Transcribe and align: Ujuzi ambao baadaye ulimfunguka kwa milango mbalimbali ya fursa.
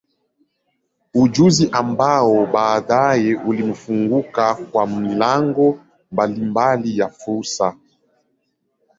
Ujuzi 1.13 1.69
ambao 1.71 2.45
baadaye 2.45 3.35
ulimfunguka 3.35 4.55
kwa 4.55 4.87
milango 4.87 5.79
mbalimbali 6.11 6.97
ya 6.97 7.09
fursa. 7.09 7.77